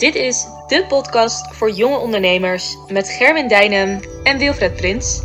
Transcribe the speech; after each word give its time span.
Dit 0.00 0.14
is 0.14 0.46
de 0.66 0.84
podcast 0.88 1.54
voor 1.56 1.70
jonge 1.70 1.98
ondernemers 1.98 2.76
met 2.88 3.08
Gerwin 3.08 3.48
Dijnem 3.48 4.00
en 4.22 4.38
Wilfred 4.38 4.76
Prins. 4.76 5.22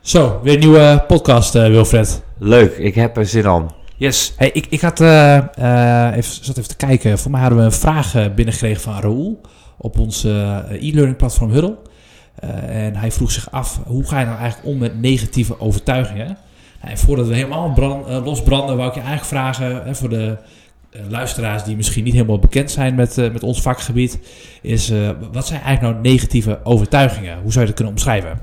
Zo, 0.00 0.40
weer 0.42 0.54
een 0.54 0.58
nieuwe 0.58 1.04
podcast, 1.06 1.54
uh, 1.54 1.66
Wilfred. 1.66 2.22
Leuk, 2.38 2.76
ik 2.76 2.94
heb 2.94 3.16
er 3.16 3.26
zin 3.26 3.46
aan. 3.46 3.74
Yes. 3.96 4.34
Hey, 4.36 4.50
ik, 4.52 4.66
ik 4.66 4.80
had, 4.80 5.00
uh, 5.00 5.36
uh, 5.58 6.16
even, 6.16 6.44
zat 6.44 6.56
even 6.56 6.68
te 6.68 6.76
kijken. 6.76 7.18
Voor 7.18 7.30
mij 7.30 7.40
hadden 7.40 7.58
we 7.58 7.64
een 7.64 7.72
vraag 7.72 8.34
binnengekregen 8.34 8.82
van 8.82 9.00
Raoul 9.00 9.40
op 9.78 9.98
ons 9.98 10.24
e-learning 10.24 11.16
platform 11.16 11.50
Huddle. 11.50 11.76
en 12.66 12.96
hij 12.96 13.12
vroeg 13.12 13.30
zich 13.30 13.50
af, 13.50 13.80
hoe 13.86 14.04
ga 14.04 14.20
je 14.20 14.26
nou 14.26 14.38
eigenlijk 14.38 14.68
om 14.68 14.78
met 14.78 15.00
negatieve 15.00 15.60
overtuigingen? 15.60 16.38
Voordat 16.94 17.26
we 17.26 17.34
helemaal 17.34 17.72
brand, 17.72 18.08
uh, 18.08 18.24
losbranden, 18.24 18.76
wou 18.76 18.88
ik 18.88 18.94
je 18.94 19.00
eigenlijk 19.00 19.28
vragen 19.28 19.84
hè, 19.84 19.94
voor 19.94 20.08
de 20.08 20.36
uh, 20.90 21.00
luisteraars 21.08 21.64
die 21.64 21.76
misschien 21.76 22.04
niet 22.04 22.12
helemaal 22.12 22.38
bekend 22.38 22.70
zijn 22.70 22.94
met, 22.94 23.18
uh, 23.18 23.32
met 23.32 23.42
ons 23.42 23.62
vakgebied, 23.62 24.18
is 24.62 24.92
wat 25.32 25.46
zijn 25.46 25.60
eigenlijk 25.60 25.94
nou 25.94 26.14
negatieve 26.14 26.60
overtuigingen? 26.62 27.40
Hoe 27.42 27.52
zou 27.52 27.60
je 27.60 27.66
dat 27.66 27.74
kunnen 27.74 27.94
omschrijven? 27.94 28.38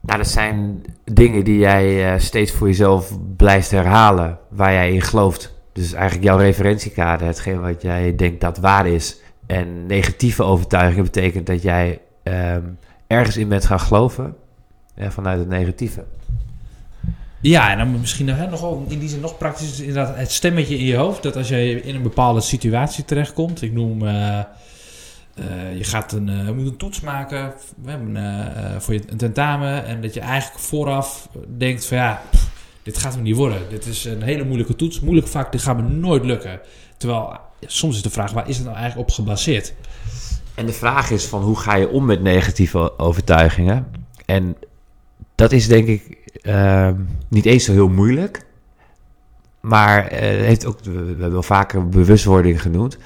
Nou, 0.00 0.18
dat 0.18 0.28
zijn 0.28 0.82
dingen 1.04 1.44
die 1.44 1.58
jij 1.58 2.18
steeds 2.18 2.52
voor 2.52 2.66
jezelf 2.66 3.18
blijft 3.36 3.70
herhalen, 3.70 4.38
waar 4.48 4.72
jij 4.72 4.92
in 4.92 5.02
gelooft. 5.02 5.54
Dus 5.72 5.92
eigenlijk 5.92 6.24
jouw 6.24 6.38
referentiekader, 6.38 7.26
hetgeen 7.26 7.60
wat 7.60 7.82
jij 7.82 8.14
denkt 8.14 8.40
dat 8.40 8.58
waar 8.58 8.86
is. 8.86 9.16
En 9.46 9.86
negatieve 9.86 10.42
overtuigingen 10.42 11.04
betekent 11.04 11.46
dat 11.46 11.62
jij 11.62 12.00
um, 12.22 12.78
ergens 13.06 13.36
in 13.36 13.48
bent 13.48 13.66
gaan 13.66 13.80
geloven 13.80 14.34
vanuit 14.96 15.38
het 15.38 15.48
negatieve. 15.48 16.04
Ja, 17.46 17.70
en 17.70 17.78
dan 17.78 18.00
misschien 18.00 18.28
hè, 18.28 18.46
nogal, 18.46 18.84
in 18.88 18.98
die 18.98 19.08
zin 19.08 19.20
nog 19.20 19.38
praktisch 19.38 19.80
inderdaad 19.80 20.16
het 20.16 20.32
stemmetje 20.32 20.78
in 20.78 20.84
je 20.84 20.96
hoofd. 20.96 21.22
Dat 21.22 21.36
als 21.36 21.48
je 21.48 21.80
in 21.82 21.94
een 21.94 22.02
bepaalde 22.02 22.40
situatie 22.40 23.04
terechtkomt, 23.04 23.62
ik 23.62 23.72
noem, 23.72 24.02
uh, 24.02 24.10
uh, 24.10 25.76
je 25.76 25.84
gaat 25.84 26.12
een, 26.12 26.28
uh, 26.28 26.50
moet 26.50 26.66
een 26.66 26.76
toets 26.76 27.00
maken 27.00 27.54
we 27.82 27.90
hebben, 27.90 28.82
voor 28.82 28.94
je 28.94 29.02
een 29.06 29.16
tentamen. 29.16 29.84
En 29.86 30.00
dat 30.00 30.14
je 30.14 30.20
eigenlijk 30.20 30.62
vooraf 30.62 31.28
denkt 31.56 31.86
van 31.86 31.96
ja, 31.96 32.22
dit 32.82 32.98
gaat 32.98 33.16
me 33.16 33.22
niet 33.22 33.36
worden. 33.36 33.58
Dit 33.68 33.86
is 33.86 34.04
een 34.04 34.22
hele 34.22 34.44
moeilijke 34.44 34.76
toets, 34.76 35.00
moeilijk 35.00 35.28
vak, 35.28 35.52
dit 35.52 35.62
gaat 35.62 35.76
me 35.76 35.82
nooit 35.82 36.24
lukken. 36.24 36.60
Terwijl 36.96 37.36
soms 37.60 37.96
is 37.96 38.02
de 38.02 38.10
vraag, 38.10 38.32
waar 38.32 38.48
is 38.48 38.56
het 38.56 38.66
nou 38.66 38.76
eigenlijk 38.76 39.08
op 39.08 39.14
gebaseerd? 39.14 39.74
En 40.54 40.66
de 40.66 40.72
vraag 40.72 41.10
is 41.10 41.24
van 41.24 41.42
hoe 41.42 41.58
ga 41.58 41.74
je 41.74 41.88
om 41.88 42.04
met 42.04 42.22
negatieve 42.22 42.98
overtuigingen? 42.98 43.86
En 44.26 44.56
dat 45.34 45.52
is 45.52 45.68
denk 45.68 45.86
ik 45.86 46.18
uh, 46.42 46.88
niet 47.28 47.46
eens 47.46 47.64
zo 47.64 47.72
heel 47.72 47.88
moeilijk. 47.88 48.44
Maar 49.60 50.12
uh, 50.12 50.18
heeft 50.18 50.66
ook, 50.66 50.78
we 50.82 50.90
hebben 50.90 51.32
wel 51.32 51.42
vaker 51.42 51.88
bewustwording 51.88 52.62
genoemd. 52.62 52.98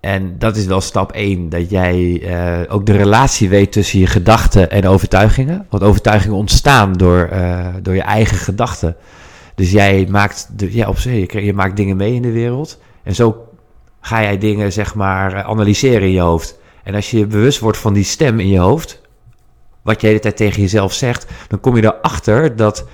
En 0.00 0.38
dat 0.38 0.56
is 0.56 0.66
wel 0.66 0.80
stap 0.80 1.12
1, 1.12 1.48
dat 1.48 1.70
jij 1.70 2.22
uh, 2.22 2.74
ook 2.74 2.86
de 2.86 2.96
relatie 2.96 3.48
weet 3.48 3.72
tussen 3.72 3.98
je 3.98 4.06
gedachten 4.06 4.70
en 4.70 4.86
overtuigingen. 4.86 5.66
Want 5.70 5.82
overtuigingen 5.82 6.36
ontstaan 6.36 6.92
door, 6.92 7.28
uh, 7.32 7.66
door 7.82 7.94
je 7.94 8.02
eigen 8.02 8.36
gedachten. 8.36 8.96
Dus 9.54 9.70
jij 9.70 10.06
maakt, 10.10 10.48
de, 10.56 10.74
ja, 10.74 10.88
op 10.88 10.98
je, 10.98 11.44
je 11.44 11.52
maakt 11.52 11.76
dingen 11.76 11.96
mee 11.96 12.14
in 12.14 12.22
de 12.22 12.32
wereld. 12.32 12.78
En 13.02 13.14
zo 13.14 13.48
ga 14.00 14.22
jij 14.22 14.38
dingen, 14.38 14.72
zeg 14.72 14.94
maar, 14.94 15.42
analyseren 15.42 16.02
in 16.02 16.12
je 16.12 16.20
hoofd. 16.20 16.58
En 16.84 16.94
als 16.94 17.10
je 17.10 17.26
bewust 17.26 17.58
wordt 17.58 17.78
van 17.78 17.92
die 17.92 18.04
stem 18.04 18.40
in 18.40 18.48
je 18.48 18.58
hoofd, 18.58 19.00
wat 19.82 19.94
je 19.94 20.00
de 20.00 20.06
hele 20.06 20.18
tijd 20.18 20.36
tegen 20.36 20.60
jezelf 20.60 20.92
zegt, 20.92 21.26
dan 21.48 21.60
kom 21.60 21.76
je 21.76 21.84
erachter 21.84 22.56
dat, 22.56 22.86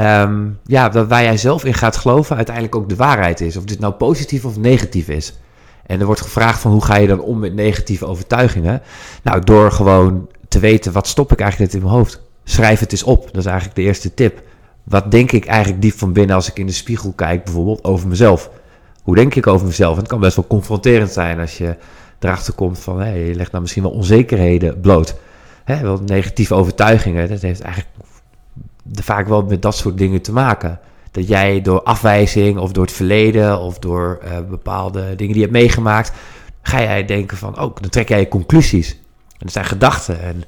um, 0.00 0.58
ja, 0.64 0.88
dat 0.88 1.08
waar 1.08 1.22
jij 1.22 1.36
zelf 1.36 1.64
in 1.64 1.74
gaat 1.74 1.96
geloven 1.96 2.36
uiteindelijk 2.36 2.76
ook 2.76 2.88
de 2.88 2.96
waarheid 2.96 3.40
is. 3.40 3.56
Of 3.56 3.64
dit 3.64 3.80
nou 3.80 3.92
positief 3.92 4.44
of 4.44 4.56
negatief 4.56 5.08
is. 5.08 5.38
En 5.86 6.00
er 6.00 6.06
wordt 6.06 6.20
gevraagd 6.20 6.60
van 6.60 6.70
hoe 6.70 6.84
ga 6.84 6.96
je 6.96 7.06
dan 7.06 7.20
om 7.20 7.38
met 7.38 7.54
negatieve 7.54 8.06
overtuigingen? 8.06 8.82
Nou, 9.22 9.44
door 9.44 9.72
gewoon 9.72 10.28
te 10.48 10.58
weten 10.58 10.92
wat 10.92 11.06
stop 11.06 11.32
ik 11.32 11.40
eigenlijk 11.40 11.72
net 11.72 11.82
in 11.82 11.86
mijn 11.88 11.98
hoofd. 11.98 12.20
Schrijf 12.44 12.80
het 12.80 12.92
eens 12.92 13.02
op. 13.02 13.24
Dat 13.24 13.36
is 13.36 13.44
eigenlijk 13.44 13.76
de 13.76 13.82
eerste 13.82 14.14
tip. 14.14 14.42
Wat 14.84 15.10
denk 15.10 15.32
ik 15.32 15.46
eigenlijk 15.46 15.82
diep 15.82 15.98
van 15.98 16.12
binnen 16.12 16.36
als 16.36 16.48
ik 16.48 16.58
in 16.58 16.66
de 16.66 16.72
spiegel 16.72 17.12
kijk, 17.12 17.44
bijvoorbeeld 17.44 17.84
over 17.84 18.08
mezelf? 18.08 18.50
Hoe 19.02 19.14
denk 19.14 19.34
ik 19.34 19.46
over 19.46 19.66
mezelf? 19.66 19.92
En 19.92 20.00
het 20.00 20.08
kan 20.08 20.20
best 20.20 20.36
wel 20.36 20.46
confronterend 20.46 21.10
zijn 21.10 21.40
als 21.40 21.58
je 21.58 21.76
erachter 22.18 22.52
komt 22.52 22.78
van 22.78 23.00
hé, 23.00 23.12
je 23.12 23.34
legt 23.34 23.50
nou 23.50 23.62
misschien 23.62 23.82
wel 23.82 23.92
onzekerheden 23.92 24.80
bloot 24.80 25.14
hè, 25.64 25.80
wel 25.80 26.00
negatieve 26.06 26.54
overtuigingen. 26.54 27.28
Dat 27.28 27.40
heeft 27.40 27.60
eigenlijk 27.60 27.94
vaak 28.92 29.28
wel 29.28 29.42
met 29.42 29.62
dat 29.62 29.76
soort 29.76 29.98
dingen 29.98 30.22
te 30.22 30.32
maken. 30.32 30.80
Dat 31.10 31.28
jij 31.28 31.62
door 31.62 31.82
afwijzing 31.82 32.58
of 32.58 32.72
door 32.72 32.84
het 32.84 32.92
verleden 32.92 33.60
of 33.60 33.78
door 33.78 34.20
uh, 34.24 34.38
bepaalde 34.48 35.00
dingen 35.00 35.16
die 35.16 35.34
je 35.34 35.40
hebt 35.40 35.52
meegemaakt, 35.52 36.12
ga 36.62 36.82
jij 36.82 37.04
denken 37.04 37.36
van, 37.36 37.60
oh, 37.60 37.76
dan 37.80 37.90
trek 37.90 38.08
jij 38.08 38.28
conclusies. 38.28 38.90
En 39.30 39.46
dat 39.46 39.52
zijn 39.52 39.64
gedachten. 39.64 40.20
En 40.20 40.42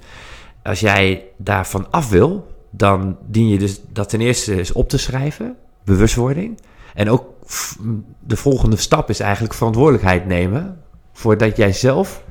als 0.62 0.80
jij 0.80 1.24
daarvan 1.36 1.86
af 1.90 2.08
wil, 2.08 2.46
dan 2.70 3.16
dien 3.26 3.48
je 3.48 3.58
dus 3.58 3.80
dat 3.92 4.08
ten 4.08 4.20
eerste 4.20 4.58
eens 4.58 4.72
op 4.72 4.88
te 4.88 4.98
schrijven, 4.98 5.56
bewustwording. 5.84 6.60
En 6.94 7.10
ook 7.10 7.24
de 8.20 8.36
volgende 8.36 8.76
stap 8.76 9.10
is 9.10 9.20
eigenlijk 9.20 9.54
verantwoordelijkheid 9.54 10.26
nemen 10.26 10.82
voordat 11.12 11.56
jij 11.56 11.72
zelf 11.72 12.22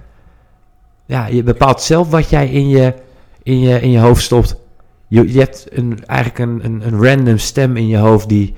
ja, 1.11 1.25
je 1.25 1.43
bepaalt 1.43 1.81
zelf 1.81 2.09
wat 2.09 2.29
jij 2.29 2.49
in 2.49 2.69
je, 2.69 2.93
in 3.43 3.59
je, 3.59 3.81
in 3.81 3.91
je 3.91 3.99
hoofd 3.99 4.23
stopt. 4.23 4.55
Je, 5.07 5.33
je 5.33 5.39
hebt 5.39 5.67
een, 5.69 6.05
eigenlijk 6.05 6.39
een, 6.39 6.65
een, 6.65 6.81
een 6.87 7.03
random 7.03 7.37
stem 7.37 7.77
in 7.77 7.87
je 7.87 7.97
hoofd 7.97 8.29
die 8.29 8.55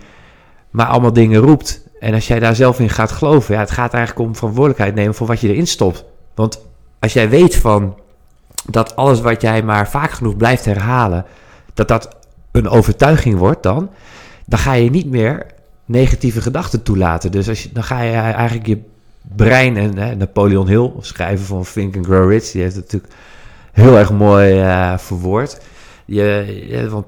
maar 0.70 0.86
allemaal 0.86 1.14
dingen 1.14 1.42
roept. 1.42 1.88
En 2.00 2.14
als 2.14 2.28
jij 2.28 2.40
daar 2.40 2.56
zelf 2.56 2.80
in 2.80 2.90
gaat 2.90 3.12
geloven, 3.12 3.54
ja, 3.54 3.60
het 3.60 3.72
gaat 3.72 3.94
eigenlijk 3.94 4.28
om 4.28 4.36
verantwoordelijkheid 4.36 4.96
nemen 4.96 5.16
voor 5.16 5.28
wat 5.28 5.40
je 5.40 5.48
erin 5.48 5.68
stopt. 5.68 6.06
Want 6.36 6.66
als 7.00 7.14
jij 7.14 7.30
weet 7.30 7.56
van 7.56 8.00
dat 8.70 8.96
alles 8.96 9.22
wat 9.22 9.42
jij 9.42 9.64
maar 9.64 9.90
vaak 9.90 10.12
genoeg 10.12 10.38
blijft 10.38 10.66
herhalen, 10.66 11.26
dat 11.74 11.88
dat 11.88 12.16
een 12.52 12.70
overtuiging 12.70 13.38
wordt 13.38 13.64
dan, 13.64 13.90
dan 14.46 14.60
ga 14.60 14.74
je 14.74 14.90
niet 14.90 15.10
meer 15.10 15.46
negatieve 15.86 16.42
gedachten 16.42 16.84
toelaten. 16.84 17.32
Dus 17.32 17.50
als 17.50 17.64
je, 17.64 17.70
dan 17.72 17.84
ga 17.84 18.02
je 18.02 18.12
eigenlijk 18.12 18.68
je 18.68 18.92
brein 19.36 19.78
en 19.78 19.98
hè, 19.98 20.16
Napoleon 20.16 20.68
Hill, 20.68 20.92
schrijver 21.00 21.46
van 21.46 21.64
Think 21.74 21.96
and 21.96 22.06
Grow 22.06 22.30
Rich, 22.30 22.52
die 22.52 22.62
heeft 22.62 22.76
het 22.76 22.84
natuurlijk 22.84 23.14
heel 23.72 23.98
erg 23.98 24.12
mooi 24.12 24.62
uh, 24.62 24.98
verwoord. 24.98 25.62
Je, 26.06 26.64
je, 26.70 26.90
van 26.90 27.06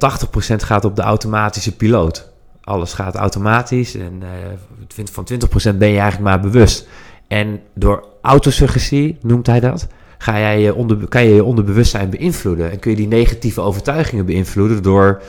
80% 0.53 0.55
gaat 0.55 0.85
op 0.85 0.95
de 0.95 1.01
automatische 1.01 1.75
piloot. 1.75 2.31
Alles 2.63 2.93
gaat 2.93 3.15
automatisch 3.15 3.95
en 3.95 4.21
uh, 4.23 5.05
van 5.11 5.27
20% 5.73 5.77
ben 5.77 5.89
je 5.89 5.99
eigenlijk 5.99 6.19
maar 6.19 6.39
bewust. 6.39 6.87
En 7.27 7.61
door 7.73 8.07
autosuggestie, 8.21 9.17
noemt 9.21 9.47
hij 9.47 9.59
dat, 9.59 9.87
ga 10.17 10.39
jij 10.39 10.59
je 10.59 10.75
onder, 10.75 11.07
kan 11.07 11.23
je 11.23 11.35
je 11.35 11.43
onderbewustzijn 11.43 12.09
beïnvloeden. 12.09 12.71
En 12.71 12.79
kun 12.79 12.91
je 12.91 12.97
die 12.97 13.07
negatieve 13.07 13.61
overtuigingen 13.61 14.25
beïnvloeden 14.25 14.83
door 14.83 15.21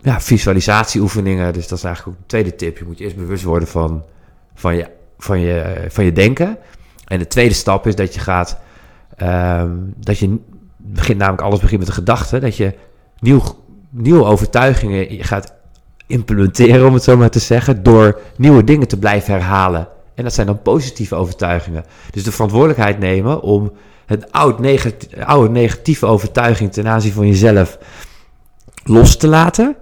ja, 0.00 0.20
visualisatieoefeningen. 0.20 1.52
Dus 1.52 1.68
dat 1.68 1.78
is 1.78 1.84
eigenlijk 1.84 2.16
ook 2.16 2.22
de 2.22 2.28
tweede 2.28 2.54
tip. 2.54 2.78
Je 2.78 2.84
moet 2.84 2.98
je 2.98 3.04
eerst 3.04 3.16
bewust 3.16 3.44
worden 3.44 3.68
van, 3.68 4.04
van 4.54 4.76
je 4.76 4.86
van 5.18 5.40
je, 5.40 5.84
van 5.88 6.04
je 6.04 6.12
denken. 6.12 6.58
En 7.04 7.18
de 7.18 7.26
tweede 7.26 7.54
stap 7.54 7.86
is 7.86 7.94
dat 7.94 8.14
je 8.14 8.20
gaat, 8.20 8.58
um, 9.22 9.94
dat 9.96 10.18
je 10.18 10.38
begint 10.76 11.18
namelijk 11.18 11.42
alles 11.42 11.60
begint 11.60 11.78
met 11.78 11.88
de 11.88 11.94
gedachte, 11.94 12.38
dat 12.38 12.56
je 12.56 12.74
nieuw, 13.18 13.42
nieuwe 13.90 14.24
overtuigingen 14.24 15.24
gaat 15.24 15.54
implementeren, 16.06 16.86
om 16.86 16.94
het 16.94 17.02
zo 17.02 17.16
maar 17.16 17.30
te 17.30 17.38
zeggen, 17.38 17.82
door 17.82 18.20
nieuwe 18.36 18.64
dingen 18.64 18.88
te 18.88 18.98
blijven 18.98 19.34
herhalen. 19.34 19.88
En 20.14 20.24
dat 20.24 20.34
zijn 20.34 20.46
dan 20.46 20.62
positieve 20.62 21.14
overtuigingen. 21.14 21.84
Dus 22.10 22.24
de 22.24 22.32
verantwoordelijkheid 22.32 22.98
nemen 22.98 23.40
om 23.40 23.72
een 24.06 24.30
oud 24.30 24.60
oude 25.24 25.52
negatieve 25.52 26.06
overtuiging 26.06 26.72
ten 26.72 26.88
aanzien 26.88 27.12
van 27.12 27.26
jezelf 27.26 27.78
los 28.84 29.16
te 29.16 29.28
laten. 29.28 29.76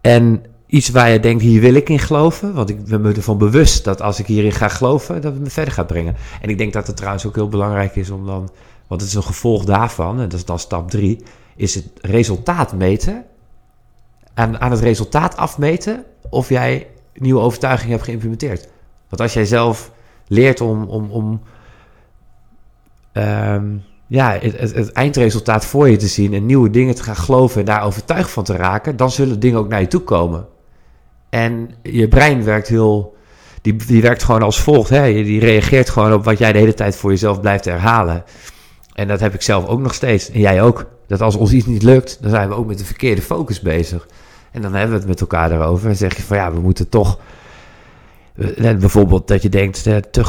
En 0.00 0.42
iets 0.72 0.88
waar 0.88 1.10
je 1.10 1.20
denkt, 1.20 1.42
hier 1.42 1.60
wil 1.60 1.74
ik 1.74 1.88
in 1.88 1.98
geloven. 1.98 2.54
Want 2.54 2.68
ik 2.70 2.84
ben 2.84 3.00
me 3.00 3.12
ervan 3.12 3.38
bewust 3.38 3.84
dat 3.84 4.02
als 4.02 4.18
ik 4.18 4.26
hierin 4.26 4.52
ga 4.52 4.68
geloven, 4.68 5.20
dat 5.20 5.32
het 5.32 5.42
me 5.42 5.50
verder 5.50 5.74
gaat 5.74 5.86
brengen. 5.86 6.16
En 6.40 6.48
ik 6.48 6.58
denk 6.58 6.72
dat 6.72 6.86
het 6.86 6.96
trouwens 6.96 7.26
ook 7.26 7.34
heel 7.34 7.48
belangrijk 7.48 7.96
is 7.96 8.10
om 8.10 8.26
dan, 8.26 8.50
want 8.86 9.00
het 9.00 9.10
is 9.10 9.16
een 9.16 9.22
gevolg 9.22 9.64
daarvan, 9.64 10.20
en 10.20 10.28
dat 10.28 10.38
is 10.38 10.44
dan 10.44 10.58
stap 10.58 10.90
drie, 10.90 11.22
is 11.56 11.74
het 11.74 11.86
resultaat 12.00 12.72
meten. 12.72 13.24
En 14.34 14.60
aan 14.60 14.70
het 14.70 14.80
resultaat 14.80 15.36
afmeten 15.36 16.04
of 16.30 16.48
jij 16.48 16.86
nieuwe 17.14 17.40
overtuigingen 17.40 17.92
hebt 17.92 18.04
geïmplementeerd. 18.04 18.68
Want 19.08 19.22
als 19.22 19.32
jij 19.32 19.44
zelf 19.44 19.92
leert 20.26 20.60
om, 20.60 20.84
om, 20.84 21.10
om 21.10 21.40
um, 23.12 23.82
ja, 24.06 24.38
het, 24.40 24.74
het, 24.74 24.92
eindresultaat 24.92 25.64
voor 25.64 25.88
je 25.88 25.96
te 25.96 26.06
zien 26.06 26.34
en 26.34 26.46
nieuwe 26.46 26.70
dingen 26.70 26.94
te 26.94 27.02
gaan 27.02 27.16
geloven 27.16 27.60
en 27.60 27.66
daar 27.66 27.84
overtuigd 27.84 28.30
van 28.30 28.44
te 28.44 28.56
raken, 28.56 28.96
dan 28.96 29.10
zullen 29.10 29.40
dingen 29.40 29.58
ook 29.58 29.68
naar 29.68 29.80
je 29.80 29.86
toe 29.86 30.00
komen. 30.00 30.46
En 31.32 31.70
je 31.82 32.08
brein 32.08 32.44
werkt 32.44 32.68
heel. 32.68 33.16
Die, 33.62 33.76
die 33.86 34.02
werkt 34.02 34.22
gewoon 34.22 34.42
als 34.42 34.60
volgt. 34.60 34.90
Hè? 34.90 35.12
Die 35.12 35.40
reageert 35.40 35.90
gewoon 35.90 36.12
op 36.12 36.24
wat 36.24 36.38
jij 36.38 36.52
de 36.52 36.58
hele 36.58 36.74
tijd 36.74 36.96
voor 36.96 37.10
jezelf 37.10 37.40
blijft 37.40 37.64
herhalen. 37.64 38.24
En 38.92 39.08
dat 39.08 39.20
heb 39.20 39.34
ik 39.34 39.42
zelf 39.42 39.66
ook 39.66 39.80
nog 39.80 39.94
steeds. 39.94 40.30
En 40.30 40.40
jij 40.40 40.62
ook. 40.62 40.86
Dat 41.06 41.20
als 41.20 41.36
ons 41.36 41.52
iets 41.52 41.66
niet 41.66 41.82
lukt, 41.82 42.18
dan 42.20 42.30
zijn 42.30 42.48
we 42.48 42.54
ook 42.54 42.66
met 42.66 42.78
de 42.78 42.84
verkeerde 42.84 43.22
focus 43.22 43.60
bezig. 43.60 44.06
En 44.50 44.62
dan 44.62 44.72
hebben 44.74 44.90
we 44.92 44.98
het 44.98 45.08
met 45.08 45.20
elkaar 45.20 45.52
erover. 45.52 45.88
En 45.88 45.96
zeg 45.96 46.16
je 46.16 46.22
van 46.22 46.36
ja, 46.36 46.52
we 46.52 46.60
moeten 46.60 46.88
toch. 46.88 47.18
eh, 48.36 48.76
Bijvoorbeeld 48.76 49.28
dat 49.28 49.42
je 49.42 49.48
denkt 49.48 49.86
eh, 49.86 49.96
te, 49.96 50.22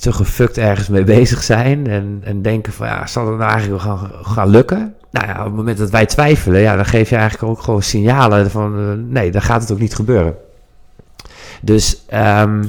te 0.00 0.12
gefukt 0.12 0.58
ergens 0.58 0.88
mee 0.88 1.04
bezig 1.18 1.42
zijn. 1.42 1.86
En, 1.86 2.20
en 2.24 2.42
denken 2.42 2.72
van 2.72 2.86
ja, 2.86 3.06
zal 3.06 3.26
het 3.28 3.38
nou 3.38 3.50
eigenlijk 3.50 3.82
wel 3.82 3.96
gaan, 3.96 4.10
gaan 4.22 4.48
lukken? 4.48 4.94
Nou 5.10 5.26
ja, 5.26 5.38
op 5.38 5.44
het 5.44 5.54
moment 5.54 5.78
dat 5.78 5.90
wij 5.90 6.06
twijfelen, 6.06 6.60
ja, 6.60 6.76
dan 6.76 6.86
geef 6.86 7.10
je 7.10 7.16
eigenlijk 7.16 7.50
ook 7.52 7.60
gewoon 7.62 7.82
signalen 7.82 8.50
van 8.50 8.78
eh, 8.78 9.12
nee, 9.12 9.30
dan 9.30 9.42
gaat 9.42 9.60
het 9.60 9.72
ook 9.72 9.78
niet 9.78 9.94
gebeuren. 9.94 10.34
Dus 11.62 12.02
ehm, 12.06 12.64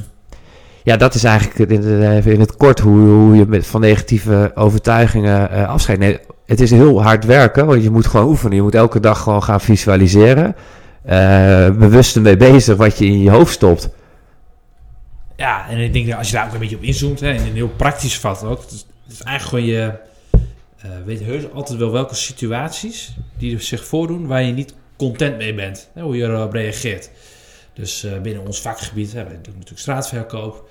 ja, 0.84 0.98
dat 0.98 1.16
is 1.16 1.24
eigenlijk 1.24 1.72
in, 1.72 2.12
even 2.12 2.34
in 2.34 2.40
het 2.40 2.58
kort 2.58 2.80
hoe, 2.80 3.00
hoe 3.00 3.36
je 3.36 3.46
met, 3.46 3.68
van 3.68 3.82
negatieve 3.82 4.52
overtuigingen 4.56 5.52
eh 5.52 5.70
afscheid 5.70 6.00
neemt. 6.00 6.20
Het 6.46 6.60
is 6.60 6.72
heel 6.72 7.04
hard 7.04 7.26
werken, 7.26 7.66
want 7.66 7.84
je 7.84 7.90
moet 7.90 8.08
gewoon 8.08 8.28
oefenen. 8.28 8.56
Je 8.56 8.62
moet 8.62 8.76
elke 8.76 9.00
dag 9.00 9.20
gewoon 9.20 9.44
gaan 9.44 9.62
visualiseren. 9.62 10.56
Eh, 11.02 11.70
bewust 11.70 12.16
ermee 12.16 12.38
bezig 12.38 12.78
wat 12.78 12.98
je 12.98 13.06
in 13.06 13.22
je 13.22 13.30
hoofd 13.30 13.54
stopt. 13.54 13.90
Ja, 15.36 15.70
en 15.70 15.78
ik 15.78 15.94
denk 15.94 16.08
dat 16.08 16.18
als 16.18 16.30
je 16.30 16.36
daar 16.36 16.48
ook 16.48 16.54
een 16.54 16.60
beetje 16.60 16.76
op 16.76 16.84
inzoomt, 16.84 17.20
hè, 17.20 17.30
en 17.30 17.46
een 17.46 17.54
heel 17.54 17.74
praktisch 17.76 18.20
vat 18.20 18.44
ook, 18.44 18.62
het 18.62 18.72
is, 18.72 19.22
eigenlijk 19.22 19.66
gewoon 19.66 19.66
je 19.66 19.94
eh, 20.82 20.90
weet 21.06 21.24
heus 21.24 21.52
altijd 21.54 21.80
wel 21.80 21.92
welke 21.92 22.16
situaties 22.16 23.16
die 23.38 23.60
zich 23.60 23.86
voordoen 23.86 24.28
waar 24.28 24.44
je 24.44 24.54
niet 24.54 24.74
content 24.98 25.38
mee 25.38 25.54
bent, 25.54 25.90
hè, 25.94 26.02
hoe 26.02 26.18
je 26.18 26.24
erop 26.24 26.54
reageert. 26.54 27.10
Dus 27.80 28.04
eh, 28.04 28.22
binnen 28.22 28.46
ons 28.46 28.62
vakgebied, 28.62 29.14
hè, 29.14 29.24
doen 29.24 29.54
natuurlijk 29.54 29.80
straatverkoop, 29.80 30.70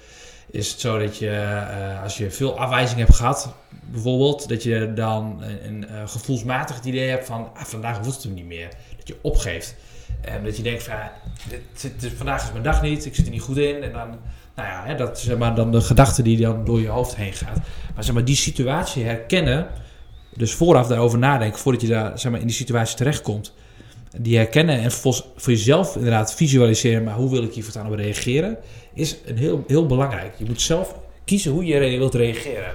is 0.50 0.70
het 0.70 0.80
zo 0.80 0.98
dat 0.98 1.18
je, 1.18 1.30
eh, 1.30 2.02
als 2.02 2.18
je 2.18 2.30
veel 2.30 2.58
afwijzing 2.58 2.98
hebt 2.98 3.14
gehad, 3.14 3.54
bijvoorbeeld, 3.84 4.48
dat 4.48 4.62
je 4.62 4.92
dan 4.94 5.42
een, 5.62 5.88
eh, 5.88 6.08
gevoelsmatig 6.08 6.80
idee 6.84 7.08
hebt 7.08 7.26
van, 7.26 7.50
ah, 7.54 7.62
vandaag 7.62 7.98
wordt 7.98 8.14
het 8.14 8.22
hem 8.22 8.34
niet 8.34 8.44
meer. 8.46 8.68
Dat 8.96 9.08
je 9.08 9.16
opgeeft. 9.22 9.74
En 10.20 10.44
dat 10.44 10.56
je 10.56 10.62
denkt 10.62 10.82
van, 10.82 10.94
ja, 10.94 11.12
dit, 11.48 12.00
dit- 12.00 12.12
vandaag 12.16 12.44
is 12.44 12.52
mijn 12.52 12.64
dag 12.64 12.82
niet, 12.82 13.04
ik 13.04 13.14
zit 13.14 13.24
er 13.26 13.32
niet 13.32 13.42
goed 13.42 13.56
in. 13.56 13.82
En 13.82 13.92
dan, 13.92 14.08
nou 14.56 14.68
ja, 14.68 14.82
hè, 14.84 14.94
dat 14.94 15.20
zeg 15.20 15.36
maar 15.36 15.54
dan 15.54 15.72
de 15.72 15.80
gedachte 15.80 16.22
die 16.22 16.40
dan 16.40 16.64
door 16.64 16.80
je 16.80 16.88
hoofd 16.88 17.16
heen 17.16 17.32
gaat. 17.32 17.58
Maar 17.94 18.04
zeg 18.04 18.14
maar, 18.14 18.24
die 18.24 18.36
situatie 18.36 19.04
herkennen, 19.04 19.66
dus 20.34 20.54
vooraf 20.54 20.86
daarover 20.86 21.18
nadenken, 21.18 21.58
voordat 21.58 21.80
je 21.82 21.88
daar 21.88 22.18
zeg 22.18 22.30
maar, 22.30 22.40
in 22.40 22.46
die 22.46 22.56
situatie 22.56 22.96
terechtkomt. 22.96 23.52
Die 24.16 24.36
herkennen 24.36 24.78
en 24.78 24.92
voor 24.92 25.22
jezelf 25.44 25.96
inderdaad 25.96 26.34
visualiseren, 26.34 27.04
maar 27.04 27.14
hoe 27.14 27.30
wil 27.30 27.42
ik 27.42 27.52
hier 27.52 27.64
voortaan 27.64 27.86
op 27.86 27.94
reageren, 27.94 28.56
is 28.94 29.16
een 29.26 29.36
heel, 29.36 29.64
heel 29.66 29.86
belangrijk. 29.86 30.32
Je 30.36 30.44
moet 30.44 30.60
zelf 30.60 30.94
kiezen 31.24 31.52
hoe 31.52 31.64
je 31.64 31.98
wilt 31.98 32.14
reageren. 32.14 32.72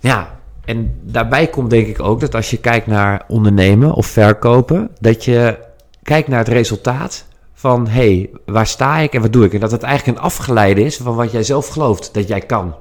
Ja, 0.00 0.40
en 0.64 1.00
daarbij 1.02 1.46
komt 1.46 1.70
denk 1.70 1.86
ik 1.86 2.00
ook 2.00 2.20
dat 2.20 2.34
als 2.34 2.50
je 2.50 2.56
kijkt 2.56 2.86
naar 2.86 3.24
ondernemen 3.28 3.92
of 3.92 4.06
verkopen, 4.06 4.90
dat 5.00 5.24
je 5.24 5.58
kijkt 6.02 6.28
naar 6.28 6.38
het 6.38 6.48
resultaat 6.48 7.26
van 7.52 7.88
hé, 7.88 8.16
hey, 8.16 8.30
waar 8.46 8.66
sta 8.66 8.98
ik 8.98 9.14
en 9.14 9.20
wat 9.20 9.32
doe 9.32 9.44
ik? 9.44 9.54
En 9.54 9.60
dat 9.60 9.70
het 9.70 9.82
eigenlijk 9.82 10.18
een 10.18 10.24
afgeleide 10.24 10.82
is 10.82 10.96
van 10.96 11.14
wat 11.14 11.32
jij 11.32 11.42
zelf 11.42 11.68
gelooft 11.68 12.14
dat 12.14 12.28
jij 12.28 12.40
kan. 12.40 12.74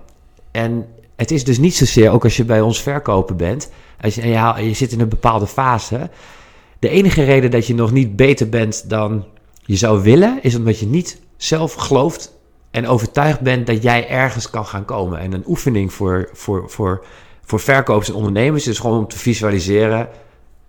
En 0.51 0.85
het 1.15 1.31
is 1.31 1.43
dus 1.43 1.57
niet 1.57 1.75
zozeer, 1.75 2.11
ook 2.11 2.23
als 2.23 2.37
je 2.37 2.45
bij 2.45 2.61
ons 2.61 2.81
verkopen 2.81 3.37
bent, 3.37 3.69
als 4.01 4.15
je, 4.15 4.21
en 4.21 4.29
je, 4.29 4.67
je 4.67 4.73
zit 4.73 4.91
in 4.91 4.99
een 4.99 5.09
bepaalde 5.09 5.47
fase. 5.47 6.09
De 6.83 6.89
enige 6.89 7.23
reden 7.23 7.51
dat 7.51 7.67
je 7.67 7.75
nog 7.75 7.91
niet 7.91 8.15
beter 8.15 8.49
bent 8.49 8.89
dan 8.89 9.25
je 9.65 9.75
zou 9.75 10.01
willen, 10.01 10.39
is 10.41 10.55
omdat 10.55 10.79
je 10.79 10.85
niet 10.85 11.19
zelf 11.37 11.73
gelooft 11.73 12.33
en 12.71 12.87
overtuigd 12.87 13.39
bent 13.39 13.67
dat 13.67 13.83
jij 13.83 14.09
ergens 14.09 14.49
kan 14.49 14.65
gaan 14.65 14.85
komen. 14.85 15.19
En 15.19 15.33
een 15.33 15.43
oefening 15.47 15.93
voor, 15.93 16.29
voor, 16.33 16.69
voor, 16.69 17.05
voor 17.45 17.59
verkopers 17.59 18.09
en 18.09 18.15
ondernemers 18.15 18.67
is 18.67 18.79
gewoon 18.79 18.97
om 18.97 19.07
te 19.07 19.17
visualiseren 19.17 20.09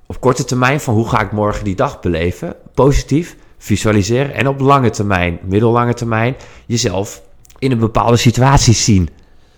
op 0.06 0.20
korte 0.20 0.44
termijn 0.44 0.80
van 0.80 0.94
hoe 0.94 1.08
ga 1.08 1.20
ik 1.20 1.32
morgen 1.32 1.64
die 1.64 1.74
dag 1.74 2.00
beleven. 2.00 2.56
Positief 2.74 3.36
visualiseren. 3.58 4.34
En 4.34 4.48
op 4.48 4.60
lange 4.60 4.90
termijn, 4.90 5.38
middellange 5.42 5.94
termijn, 5.94 6.36
jezelf 6.66 7.22
in 7.58 7.72
een 7.72 7.78
bepaalde 7.78 8.16
situatie 8.16 8.74
zien. 8.74 9.08